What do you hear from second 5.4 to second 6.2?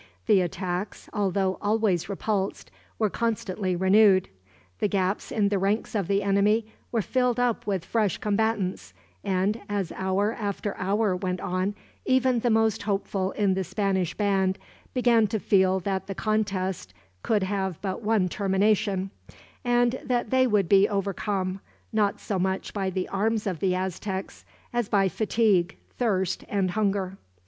the ranks of